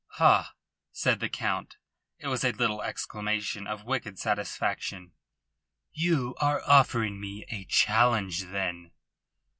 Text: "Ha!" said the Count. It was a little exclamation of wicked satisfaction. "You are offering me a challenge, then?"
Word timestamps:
"Ha!" 0.13 0.55
said 0.91 1.19
the 1.19 1.29
Count. 1.29 1.77
It 2.17 2.25
was 2.25 2.43
a 2.43 2.53
little 2.53 2.81
exclamation 2.81 3.67
of 3.67 3.83
wicked 3.83 4.17
satisfaction. 4.17 5.11
"You 5.91 6.33
are 6.41 6.63
offering 6.65 7.21
me 7.21 7.45
a 7.49 7.65
challenge, 7.65 8.45
then?" 8.45 8.93